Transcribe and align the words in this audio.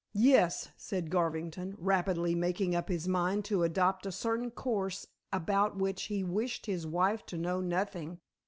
"Yes," 0.15 0.69
said 0.77 1.11
Garvington, 1.11 1.75
rapidly 1.77 2.33
making 2.33 2.73
up 2.73 2.89
his 2.89 3.07
mind 3.07 3.45
to 3.45 3.61
adopt 3.61 4.07
a 4.07 4.11
certain 4.11 4.49
course 4.49 5.05
about 5.31 5.77
which 5.77 6.05
he 6.05 6.23
wished 6.23 6.65
his 6.65 6.87
wife 6.87 7.23
to 7.27 7.37
know 7.37 7.61
nothing. 7.61 8.19